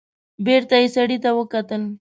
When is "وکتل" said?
1.39-1.81